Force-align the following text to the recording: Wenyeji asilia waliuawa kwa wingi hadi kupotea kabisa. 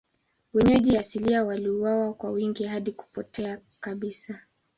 Wenyeji 0.53 0.97
asilia 0.97 1.43
waliuawa 1.43 2.13
kwa 2.13 2.31
wingi 2.31 2.63
hadi 2.63 2.91
kupotea 2.91 3.61
kabisa. 3.79 4.39